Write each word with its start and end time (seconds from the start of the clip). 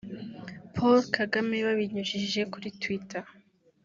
Paul 0.75 0.99
Kagame 1.15 1.57
babinyujije 1.67 2.41
kuri 2.53 2.67
Twitter 2.81 3.23